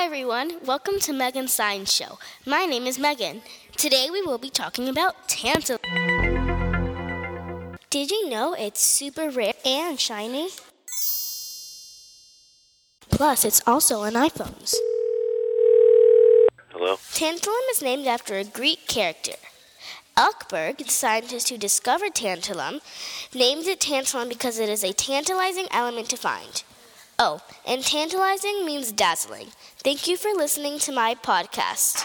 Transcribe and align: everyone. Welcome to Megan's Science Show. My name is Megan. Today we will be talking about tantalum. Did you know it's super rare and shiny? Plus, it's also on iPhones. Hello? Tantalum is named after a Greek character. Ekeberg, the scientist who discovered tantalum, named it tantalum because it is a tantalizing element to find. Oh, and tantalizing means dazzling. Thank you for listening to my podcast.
everyone. 0.00 0.52
Welcome 0.66 0.98
to 1.00 1.12
Megan's 1.12 1.52
Science 1.52 1.92
Show. 1.92 2.18
My 2.44 2.64
name 2.64 2.86
is 2.86 2.98
Megan. 2.98 3.42
Today 3.76 4.08
we 4.10 4.20
will 4.22 4.38
be 4.38 4.50
talking 4.50 4.88
about 4.88 5.28
tantalum. 5.28 5.78
Did 7.88 8.10
you 8.10 8.28
know 8.28 8.54
it's 8.54 8.80
super 8.80 9.30
rare 9.30 9.54
and 9.64 10.00
shiny? 10.00 10.48
Plus, 13.10 13.44
it's 13.44 13.62
also 13.66 14.00
on 14.00 14.14
iPhones. 14.14 14.74
Hello? 16.70 16.96
Tantalum 16.96 17.70
is 17.70 17.82
named 17.82 18.06
after 18.06 18.36
a 18.36 18.44
Greek 18.44 18.88
character. 18.88 19.36
Ekeberg, 20.16 20.78
the 20.78 20.90
scientist 20.90 21.48
who 21.48 21.56
discovered 21.56 22.14
tantalum, 22.14 22.80
named 23.34 23.66
it 23.66 23.80
tantalum 23.80 24.28
because 24.28 24.58
it 24.58 24.68
is 24.68 24.82
a 24.82 24.92
tantalizing 24.92 25.68
element 25.70 26.08
to 26.10 26.16
find. 26.16 26.64
Oh, 27.18 27.40
and 27.66 27.82
tantalizing 27.82 28.64
means 28.64 28.92
dazzling. 28.92 29.48
Thank 29.78 30.06
you 30.06 30.16
for 30.16 30.30
listening 30.34 30.78
to 30.80 30.92
my 30.92 31.14
podcast. 31.14 32.04